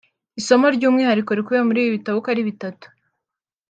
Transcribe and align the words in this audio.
Isomo 0.39 0.65
ry’umwihariko 0.75 1.29
rikubiye 1.37 1.63
muri 1.67 1.79
ibi 1.81 1.95
bitabo 1.97 2.15
uko 2.19 2.27
ari 2.33 2.43
bitatu 2.49 2.87